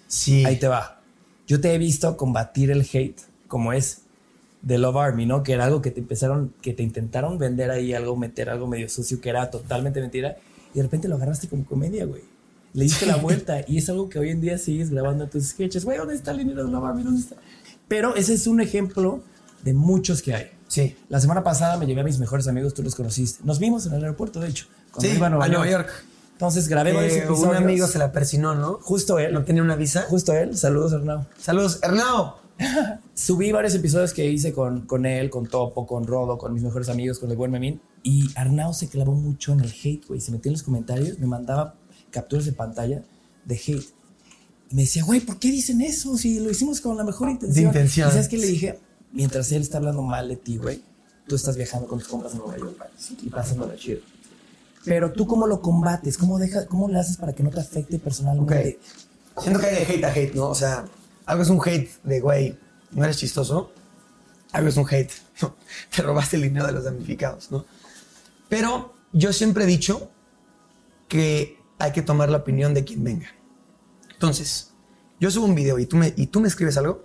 [0.07, 0.43] Sí.
[0.45, 1.00] Ahí te va.
[1.51, 4.03] Yo te he visto combatir el hate, como es
[4.61, 5.43] de Love Army, ¿no?
[5.43, 8.87] Que era algo que te empezaron, que te intentaron vender ahí algo, meter algo medio
[8.87, 10.37] sucio, que era totalmente mentira,
[10.73, 12.21] y de repente lo agarraste como comedia, güey.
[12.71, 15.83] Le diste la vuelta y es algo que hoy en día sigues grabando tus sketches.
[15.83, 17.03] Güey, ¿dónde está el dinero de Love Army?
[17.03, 17.35] ¿Dónde está?
[17.89, 19.21] Pero ese es un ejemplo
[19.61, 20.51] de muchos que hay.
[20.69, 20.95] Sí.
[21.09, 23.43] La semana pasada me llevé a mis mejores amigos, tú los conociste.
[23.43, 24.67] Nos vimos en el aeropuerto, de hecho.
[24.93, 25.87] cuando Sí, iba a Nueva, a Nueva York.
[25.89, 26.05] York.
[26.41, 27.49] Entonces grabé varios Eh, episodios.
[27.49, 28.79] un amigo se la persinó, ¿no?
[28.81, 29.31] Justo él.
[29.31, 30.05] No tenía una visa.
[30.09, 30.57] Justo él.
[30.57, 31.27] Saludos, Hernán.
[31.39, 32.39] Saludos, Hernao.
[33.13, 36.89] Subí varios episodios que hice con, con él, con Topo, con Rodo, con mis mejores
[36.89, 37.79] amigos, con el buen Memín.
[38.01, 40.19] Y Arnau se clavó mucho en el hate, güey.
[40.19, 41.75] Se metió en los comentarios, me mandaba
[42.09, 43.03] capturas de pantalla
[43.45, 43.85] de hate.
[44.71, 46.17] Y me decía, güey, ¿por qué dicen eso?
[46.17, 47.67] Si lo hicimos con la mejor intención.
[47.67, 48.09] intención.
[48.09, 48.79] ¿Y sabes qué le dije?
[49.13, 50.81] mientras él está hablando mal de ti, güey,
[51.27, 52.77] tú estás viajando con tus compras en Nueva York
[53.21, 53.99] y pasándola chido.
[54.85, 57.99] Pero tú cómo lo combates, cómo deja, cómo le haces para que no te afecte
[57.99, 58.79] personalmente.
[58.79, 59.43] Ok.
[59.43, 60.49] Siento que hay de hate a hate, ¿no?
[60.49, 60.85] O sea,
[61.25, 62.57] algo es un hate de, güey,
[62.91, 63.71] no eres chistoso.
[64.51, 65.55] Algo es un hate, ¿no?
[65.95, 67.65] Te robaste el dinero de los damnificados, ¿no?
[68.49, 70.09] Pero yo siempre he dicho
[71.07, 73.27] que hay que tomar la opinión de quien venga.
[74.11, 74.73] Entonces,
[75.19, 77.03] yo subo un video y tú me, y tú me escribes algo,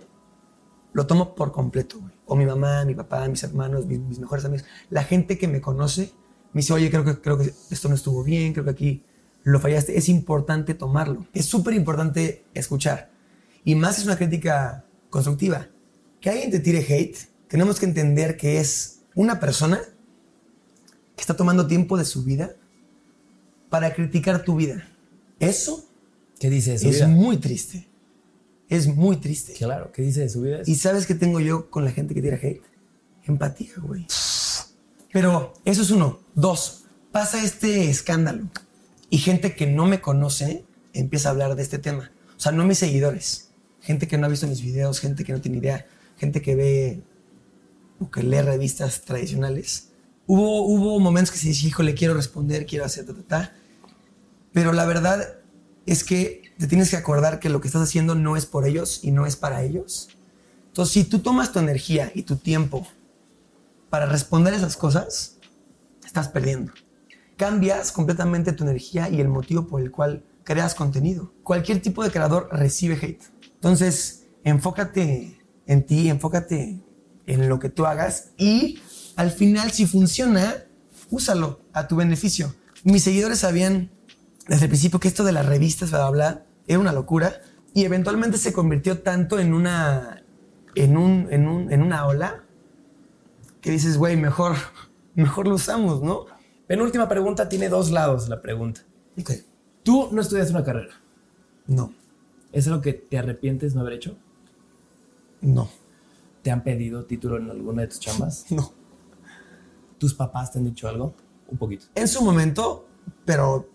[0.93, 2.13] lo tomo por completo, güey.
[2.25, 5.61] O mi mamá, mi papá, mis hermanos, mis, mis mejores amigos, la gente que me
[5.61, 6.11] conoce,
[6.53, 9.03] me dice, oye, creo que, creo que esto no estuvo bien, creo que aquí
[9.43, 9.97] lo fallaste.
[9.97, 11.25] Es importante tomarlo.
[11.33, 13.11] Es súper importante escuchar.
[13.63, 15.67] Y más es una crítica constructiva.
[16.21, 19.79] Que alguien te tire hate, tenemos que entender que es una persona
[21.15, 22.55] que está tomando tiempo de su vida
[23.69, 24.87] para criticar tu vida.
[25.39, 25.87] Eso
[26.39, 27.07] ¿Qué dice de su es vida?
[27.07, 27.87] muy triste.
[28.69, 29.53] Es muy triste.
[29.53, 30.61] Claro, ¿qué dice de su vida?
[30.65, 32.63] ¿Y sabes qué tengo yo con la gente que tira hate?
[33.25, 34.05] Empatía, güey.
[35.17, 36.19] Pero eso es uno.
[36.35, 38.51] Dos, pasa este escándalo
[39.09, 42.11] y gente que no me conoce empieza a hablar de este tema.
[42.37, 43.49] O sea, no mis seguidores.
[43.81, 45.87] Gente que no ha visto mis videos, gente que no tiene idea,
[46.19, 47.01] gente que ve
[47.99, 49.89] o que lee revistas tradicionales.
[50.27, 53.55] Hubo, hubo momentos que se dice, híjole, quiero responder, quiero hacer, ta, ta, ta.
[54.53, 55.39] Pero la verdad
[55.87, 58.99] es que te tienes que acordar que lo que estás haciendo no es por ellos
[59.01, 60.09] y no es para ellos.
[60.67, 62.87] Entonces, si tú tomas tu energía y tu tiempo
[63.89, 65.37] para responder esas cosas,
[66.05, 66.73] estás perdiendo.
[67.35, 71.33] Cambias completamente tu energía y el motivo por el cual creas contenido.
[71.43, 73.23] Cualquier tipo de creador recibe hate.
[73.55, 76.81] Entonces, enfócate en ti, enfócate
[77.25, 78.79] en lo que tú hagas y
[79.15, 80.55] al final, si funciona,
[81.09, 82.55] úsalo a tu beneficio.
[82.83, 83.91] Mis seguidores sabían
[84.47, 87.41] desde el principio que esto de las revistas, bla, bla, bla, era una locura
[87.73, 90.23] y eventualmente se convirtió tanto en una,
[90.75, 92.46] en un, en un, en una ola
[93.67, 94.55] que dices, güey, mejor,
[95.15, 96.25] mejor lo usamos, ¿no?
[96.67, 98.85] Penúltima pregunta tiene dos lados la pregunta.
[99.19, 99.31] Ok.
[99.83, 100.93] Tú no estudiaste una carrera.
[101.65, 101.93] No,
[102.53, 104.17] ¿Es algo que te arrepientes no haber hecho?
[105.41, 105.69] no,
[106.43, 108.45] ¿Te han pedido título en alguna de tus chambas?
[108.51, 108.71] no.
[109.97, 111.13] ¿Tus papás te han dicho algo?
[111.49, 111.87] Un poquito.
[111.93, 112.87] En su momento,
[113.25, 113.67] pero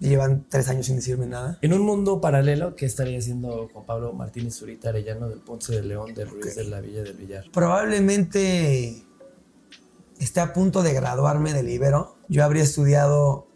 [0.00, 1.56] llevan tres años sin decirme nada.
[1.62, 5.84] En un mundo paralelo, ¿qué estaría haciendo Juan Pablo Martínez Zurita Arellano del Ponce de
[5.84, 7.44] León del Ruiz de la Villa del Villar?
[7.52, 9.04] Probablemente
[10.20, 12.16] esté a punto de graduarme del Ibero.
[12.28, 13.48] Yo habría estudiado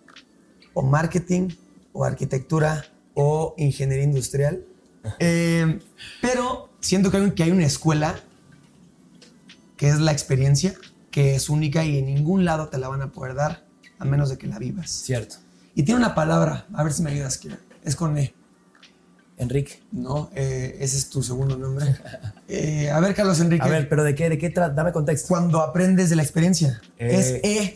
[0.72, 1.50] o marketing,
[1.92, 4.64] o arquitectura, o ingeniería industrial.
[5.20, 5.79] Eh,
[6.20, 8.18] pero siento que hay, una escuela
[9.77, 10.74] que es la experiencia,
[11.11, 13.66] que es única y en ningún lado te la van a poder dar
[13.98, 14.90] a menos de que la vivas.
[14.90, 15.37] Cierto.
[15.74, 17.59] Y tiene una palabra, a ver si me ayudas, Kira.
[17.85, 18.35] Es con E.
[19.37, 19.81] Enrique.
[19.92, 21.87] No, eh, ese es tu segundo nombre.
[22.47, 23.64] Eh, a ver, Carlos Enrique.
[23.64, 24.29] A ver, pero ¿de qué?
[24.29, 24.75] ¿De qué trata?
[24.75, 25.29] Dame contexto.
[25.29, 26.79] Cuando aprendes de la experiencia.
[26.99, 27.73] Eh, es E.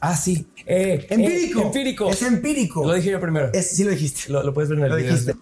[0.00, 0.48] Ah, sí.
[0.66, 1.62] Empírico.
[1.62, 2.10] empírico.
[2.10, 2.84] Es empírico.
[2.84, 3.50] Lo dije yo primero.
[3.52, 4.32] Es- sí lo dijiste.
[4.32, 5.12] Lo, lo puedes ver en el Lo video.
[5.12, 5.34] dijiste.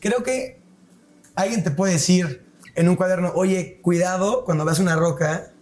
[0.00, 0.60] Creo que
[1.34, 2.44] alguien te puede decir
[2.76, 5.52] en un cuaderno, oye, cuidado cuando veas una roca,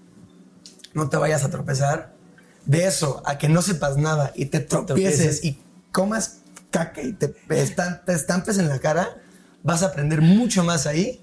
[0.94, 2.12] no te vayas a tropezar.
[2.66, 5.44] De eso a que no sepas nada y te tropieces tropieces.
[5.44, 5.58] y
[5.90, 6.41] comas
[6.72, 7.32] caca y te,
[8.08, 9.16] estampes en la cara,
[9.62, 11.20] vas a aprender mucho más ahí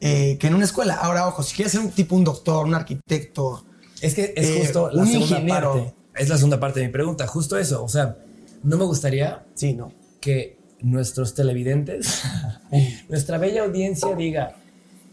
[0.00, 0.94] eh, que en una escuela.
[0.94, 3.64] Ahora, ojo, si quieres ser un tipo, un doctor, un arquitecto,
[4.00, 5.72] Es que es Eh, justo la un segunda ingeniero.
[5.72, 5.94] parte.
[6.14, 7.26] Es la segunda parte de mi pregunta.
[7.26, 7.82] Justo eso.
[7.82, 8.16] O sea,
[8.62, 9.92] no me gustaría sí, no.
[10.20, 12.22] que nuestros televidentes,
[13.08, 14.54] nuestra bella audiencia diga,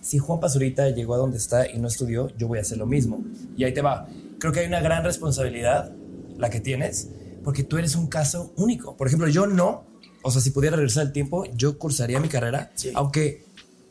[0.01, 2.85] si Juan Pazurita llegó a donde está y no estudió, yo voy a hacer lo
[2.85, 3.23] mismo.
[3.57, 4.07] Y ahí te va.
[4.39, 5.91] Creo que hay una gran responsabilidad,
[6.37, 7.09] la que tienes,
[7.45, 8.97] porque tú eres un caso único.
[8.97, 9.86] Por ejemplo, yo no,
[10.21, 12.91] o sea, si pudiera regresar el tiempo, yo cursaría mi carrera, Sí.
[12.93, 13.45] aunque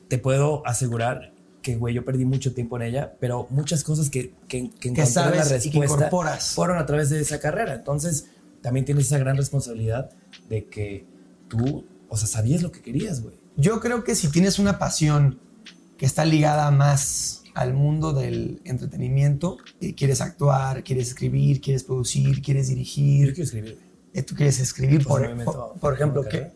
[0.08, 4.34] te puedo asegurar que, güey, yo perdí mucho tiempo en ella, pero muchas cosas que,
[4.48, 6.50] que, que encontré sabes la y que respuesta incorporas.
[6.54, 7.72] fueron a través de esa carrera.
[7.74, 8.26] Entonces,
[8.60, 10.10] también tienes esa gran responsabilidad
[10.50, 11.06] de que
[11.48, 13.36] tú, o sea, sabías lo que querías, güey.
[13.56, 15.38] Yo creo que si tienes una pasión
[15.96, 22.42] que está ligada más al mundo del entretenimiento, eh, quieres actuar, quieres escribir, quieres producir,
[22.42, 23.78] quieres Yo dirigir, quiero escribir.
[24.12, 26.52] eh, tú quieres escribir, Pues por, por- por ejemplo, que,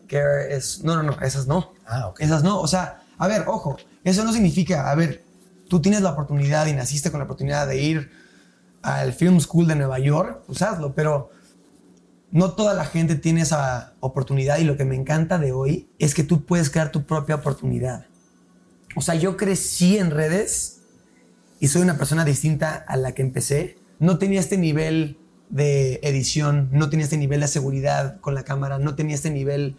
[0.49, 0.83] es...
[0.83, 1.71] No, no, no, esas no.
[1.87, 2.19] Ah, ok.
[2.21, 2.59] Esas no.
[2.59, 5.23] O sea, a ver, ojo, eso no significa, a ver,
[5.69, 8.11] tú tienes la oportunidad y naciste con la oportunidad de ir
[8.81, 11.31] al Film School de Nueva York, pues hazlo, pero
[12.31, 16.13] no toda la gente tiene esa oportunidad y lo que me encanta de hoy es
[16.13, 18.05] que tú puedes crear tu propia oportunidad.
[18.95, 20.78] O sea, yo crecí en redes
[21.59, 23.77] y soy una persona distinta a la que empecé.
[23.99, 25.17] No tenía este nivel
[25.49, 29.77] de edición, no tenía este nivel de seguridad con la cámara, no tenía este nivel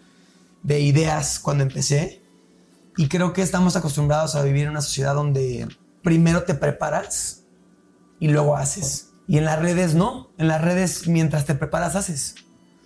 [0.63, 2.23] de ideas cuando empecé.
[2.97, 5.69] Y creo que estamos acostumbrados a vivir en una sociedad donde
[6.03, 7.45] primero te preparas
[8.19, 9.11] y luego haces.
[9.27, 10.31] Y en las redes no.
[10.39, 12.35] En las redes, mientras te preparas, haces.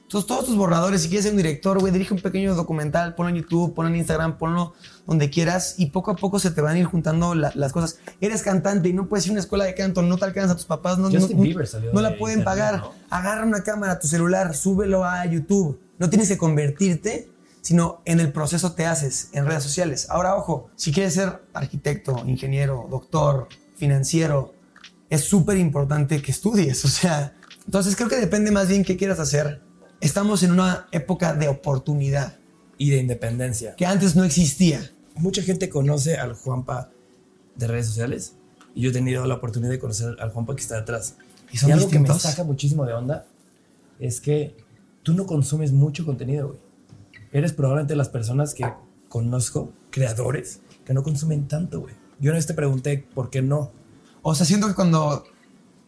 [0.04, 3.30] Entonces, todos tus borradores, si quieres ser un director, güey, dirige un pequeño documental, ponlo
[3.30, 4.74] en YouTube, ponlo en Instagram, ponlo
[5.06, 7.98] donde quieras y poco a poco se te van a ir juntando la- las cosas.
[8.20, 10.56] Eres cantante y no puedes ir a una escuela de canto, no te alcanza a
[10.56, 11.26] tus papás, no, no,
[11.94, 12.80] no- la pueden internet, pagar.
[12.80, 12.92] ¿no?
[13.10, 15.80] Agarra una cámara, tu celular, súbelo a YouTube.
[15.98, 17.30] No tienes que convertirte,
[17.62, 20.06] sino en el proceso te haces en redes sociales.
[20.10, 24.54] Ahora, ojo, si quieres ser arquitecto, ingeniero, doctor, financiero,
[25.10, 26.84] es súper importante que estudies.
[26.84, 29.62] O sea, entonces creo que depende más bien qué quieras hacer.
[30.04, 32.36] Estamos en una época de oportunidad
[32.76, 33.74] Y de independencia.
[33.74, 34.92] que antes no existía.
[35.14, 36.90] Mucha gente conoce al Juanpa
[37.56, 38.34] de redes sociales
[38.74, 41.16] y yo he tenido la oportunidad de conocer al Juanpa que está detrás.
[41.50, 43.24] ¿Y son algo que me saca muchísimo de onda
[43.98, 44.54] es que
[45.02, 46.58] tú no consumes mucho contenido, güey.
[47.32, 48.70] Eres probablemente las personas que
[49.08, 51.94] conozco, creadores, que no consumen tanto, güey.
[52.20, 53.72] Yo una vez te pregunté por qué no.
[54.20, 55.24] O sea, siento que cuando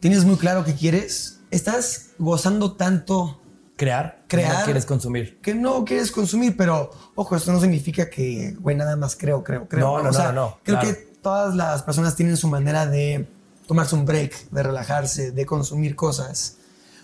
[0.01, 3.43] tienes muy claro qué quieres, estás gozando tanto
[3.77, 4.59] Crear, Crear.
[4.61, 5.39] no quieres consumir.
[5.41, 9.69] que no quieres consumir, pero ojo, esto no significa que, güey, nada más creo, creo,
[9.69, 9.87] creo.
[9.99, 10.95] No, no, o sea, no, no, Creo claro.
[10.97, 13.27] que todas las personas tienen su manera de
[13.67, 16.57] tomarse un break, de relajarse, de consumir cosas,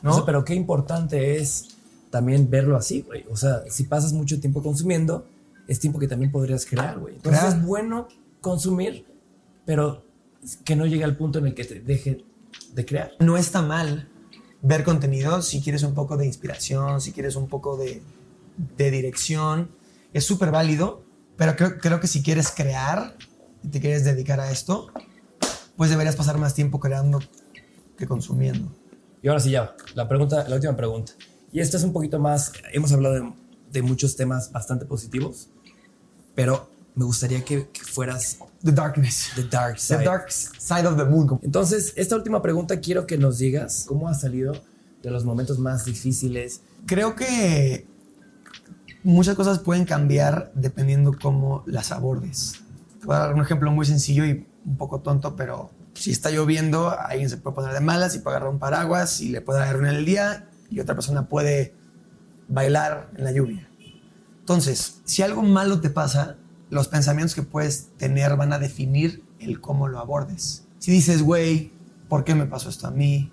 [0.02, 0.12] ¿no?
[0.12, 1.68] O sea, pero qué importante es
[2.10, 3.24] también verlo así, güey.
[3.30, 5.26] O sea, si pasas mucho tiempo consumiendo,
[5.68, 7.16] es tiempo que también podrías crear, güey.
[7.16, 7.56] Entonces Crear.
[7.58, 8.08] es bueno
[8.40, 9.06] consumir,
[9.64, 10.04] pero
[10.64, 12.24] que no llegue al punto en el que te deje
[12.74, 13.12] de crear.
[13.18, 14.08] no está mal
[14.62, 18.00] ver contenido si quieres un poco de inspiración, si quieres un poco de,
[18.76, 19.70] de dirección.
[20.12, 21.02] Es súper válido,
[21.36, 23.16] pero creo, creo que si quieres crear
[23.62, 24.88] y te quieres dedicar a esto,
[25.76, 27.20] pues deberías pasar más tiempo creando
[27.96, 28.72] que consumiendo.
[29.22, 31.12] Y ahora sí ya, la pregunta, la última pregunta.
[31.52, 33.32] Y esta es un poquito más, hemos hablado de,
[33.70, 35.48] de muchos temas bastante positivos,
[36.34, 39.30] pero me gustaría que, que fueras The darkness.
[39.34, 40.04] the dark The side.
[40.04, 41.38] dark side of the moon.
[41.42, 44.54] Entonces, esta última pregunta quiero que nos digas cómo has salido
[45.02, 47.86] de los momentos más difíciles, Creo que
[49.04, 52.60] muchas cosas pueden cambiar dependiendo cómo las abordes.
[53.00, 56.30] Te voy a dar un ejemplo muy sencillo y un poco tonto, pero si está
[56.30, 59.62] lloviendo, alguien se puede poner de malas y puede agarrar un paraguas y le puede
[59.62, 61.74] arruinar el día y otra persona puede
[62.48, 63.68] bailar en la lluvia.
[64.40, 66.36] Entonces, si algo malo te pasa,
[66.72, 70.64] los pensamientos que puedes tener van a definir el cómo lo abordes.
[70.78, 71.70] Si dices, güey,
[72.08, 73.30] ¿por qué me pasó esto a mí?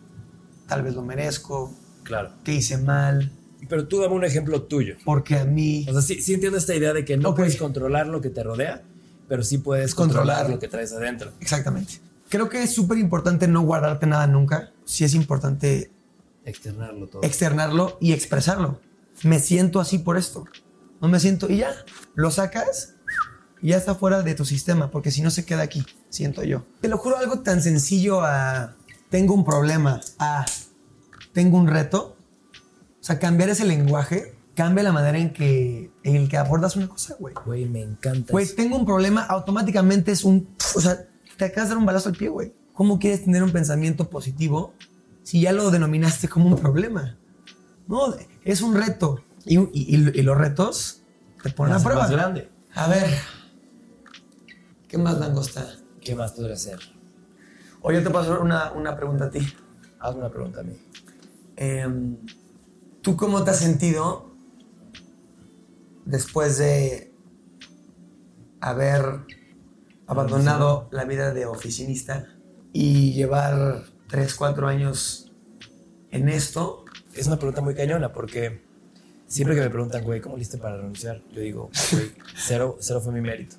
[0.67, 1.73] Tal vez lo merezco.
[2.04, 2.34] claro.
[2.43, 3.32] ¿Qué hice mal?
[3.69, 4.95] Pero tú dame un ejemplo tuyo.
[5.06, 5.86] Porque a mí...
[5.88, 8.43] O sea, sí, sí entiendo esta idea de que no puedes controlar lo que te
[8.43, 8.84] rodea,
[9.30, 10.49] pero sí puedes controlar, Controlar.
[10.56, 11.32] lo que traes adentro.
[11.39, 12.02] Exactamente.
[12.28, 14.71] Creo que es súper importante no guardarte nada nunca.
[14.84, 15.91] Sí es importante
[16.45, 17.23] Externarlo todo.
[17.23, 18.82] externarlo y expresarlo.
[19.23, 20.43] Me siento así por esto.
[21.02, 21.71] No me siento y ya.
[22.15, 22.95] Lo sacas
[23.62, 26.63] ya está fuera de tu sistema, porque si no se queda aquí, siento yo.
[26.82, 28.76] Te lo juro, algo tan sencillo a
[29.10, 30.45] tengo un problema, a
[31.34, 32.15] tengo un reto.
[33.02, 36.88] O sea, cambiar ese lenguaje cambia la manera en que, en el que abordas una
[36.89, 37.34] cosa, güey.
[37.45, 38.32] Güey, me encanta.
[38.32, 40.50] Güey, tengo un problema, automáticamente es un.
[40.76, 41.06] O sea,
[41.38, 42.54] te acabas de dar un balazo al pie, güey.
[42.74, 44.74] ¿Cómo quieres tener un pensamiento positivo
[45.24, 47.17] si ya lo denominaste como un problema?
[47.88, 49.24] No, es un reto.
[49.45, 51.02] Y, y- los retos
[51.41, 52.02] te ponen a prueba.
[52.02, 52.50] más grande.
[52.76, 53.10] A ver.
[54.89, 55.75] ¿Qué más langosta?
[56.02, 56.80] ¿Qué más podría hacer?
[57.82, 59.39] O yo te paso una, una pregunta a ti.
[59.99, 60.73] Hazme una pregunta a mí.
[61.56, 62.17] Em,
[63.04, 64.34] ¿Tú cómo te has sentido
[66.06, 67.13] después de
[68.62, 69.04] haber
[70.08, 72.25] abandonado la vida de oficinista
[72.73, 75.32] y llevar 3, 4 años
[76.10, 76.86] en esto?
[77.13, 78.63] Es una pregunta muy cañona porque
[79.28, 81.21] siempre que me preguntan, güey, ¿cómo liste para renunciar?
[81.32, 83.56] Yo digo, güey, cero, cero fue mi mérito.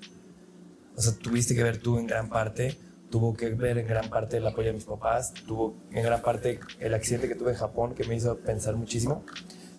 [1.01, 2.77] O sea, tuviste que ver tú en gran parte,
[3.11, 6.61] tuvo que ver en gran parte el apoyo de mis papás, tuvo en gran parte
[6.79, 9.25] el accidente que tuve en Japón que me hizo pensar muchísimo.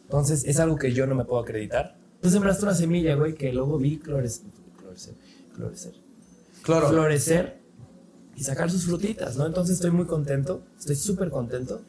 [0.05, 1.95] Entonces, es algo que yo no me puedo acreditar.
[2.23, 4.47] Tú sembraste una semilla, güey, que luego vi florecer,
[4.79, 5.13] florecer,
[5.53, 5.93] florecer,
[6.63, 6.89] Claro.
[6.89, 7.59] florecer
[8.35, 9.45] y sacar sus frutitas, ¿no?
[9.45, 11.83] Entonces estoy muy contento, estoy súper contento,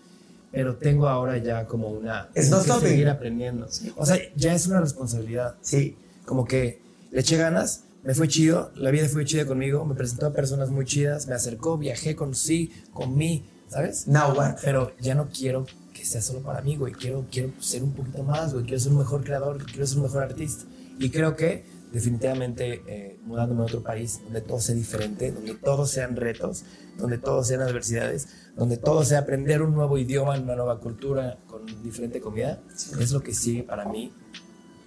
[0.51, 2.29] pero tengo ahora ya como una...
[2.35, 2.87] Que stopping.
[2.87, 3.66] seguir aprendiendo.
[3.97, 5.55] O sea, ya es una responsabilidad.
[5.62, 5.97] Sí.
[6.27, 10.27] Como que le eché ganas, me fue chido, la vida fue chida conmigo, me presentó
[10.27, 14.09] a personas muy chidas, me acercó, viajé, conocí, comí, ¿sabes?
[14.09, 14.57] Now what?
[14.62, 16.93] Pero ya no quiero que sea solo para mí, güey.
[16.93, 18.65] Quiero, quiero ser un poquito más, güey.
[18.65, 20.65] Quiero ser un mejor creador, quiero ser un mejor artista.
[20.99, 25.91] Y creo que definitivamente eh, mudándome a otro país donde todo sea diferente, donde todos
[25.91, 26.65] sean retos,
[26.99, 31.67] donde todos sean adversidades, donde todo sea aprender un nuevo idioma, una nueva cultura, con
[31.83, 32.61] diferente comida,
[32.99, 34.12] es lo que sigue para mí.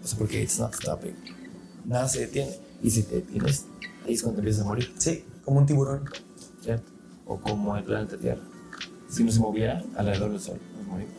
[0.03, 1.15] O sea, porque it's not stopping.
[1.85, 2.64] Nada se detiene.
[2.81, 3.65] Y si te tienes,
[4.05, 6.09] ahí es cuando empiezas a morir, Sí, como un tiburón.
[6.61, 6.91] ¿cierto?
[7.25, 8.41] O como el planeta Tierra.
[9.09, 11.13] Si no se moviera alrededor del Sol, nos morimos.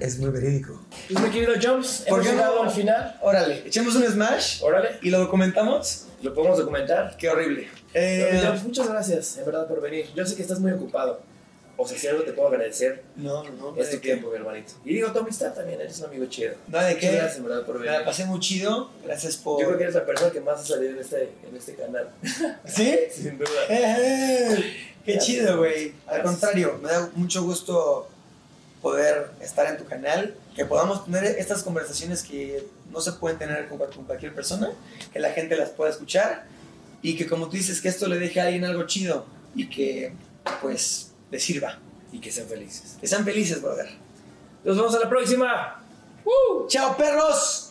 [0.00, 0.80] Es muy verídico.
[1.12, 2.40] Pues mi querido Jones, ¿Por hemos qué no?
[2.42, 3.16] llegado al final.
[3.22, 6.06] Órale, echemos un smash Órale, y lo documentamos.
[6.22, 7.16] lo podemos documentar.
[7.16, 7.68] Qué horrible.
[7.92, 10.06] Eh, Jones, muchas gracias, en verdad, por venir.
[10.16, 11.22] Yo sé que estás muy ocupado.
[11.76, 13.76] O sea, si algo te puedo agradecer, no, no, no.
[13.82, 14.08] es tu ¿de qué?
[14.10, 14.72] tiempo, mi hermanito.
[14.84, 16.54] Y digo, tu amistad también, eres un amigo chido.
[16.68, 17.10] No, ¿de qué?
[17.10, 17.98] Gracias, en verdad, por Me venir.
[18.00, 18.90] la pasé muy chido.
[19.04, 19.60] Gracias por.
[19.60, 22.08] Yo creo que eres la persona que más ha salido en este, en este canal.
[22.64, 22.96] ¿Sí?
[23.12, 23.48] Sin duda.
[23.68, 25.26] Eh, Qué Gracias.
[25.26, 25.92] chido, güey.
[26.06, 28.08] Al contrario, me da mucho gusto
[28.80, 33.66] poder estar en tu canal, que podamos tener estas conversaciones que no se pueden tener
[33.68, 34.70] con, con cualquier persona,
[35.12, 36.44] que la gente las pueda escuchar
[37.02, 40.12] y que como tú dices, que esto le deje a alguien algo chido y que
[40.60, 41.76] pues le sirva.
[42.12, 42.96] Y que sean felices.
[43.00, 43.88] Que sean felices, brother.
[44.62, 45.82] Nos vemos a la próxima.
[46.68, 47.63] ¡Chao, perros!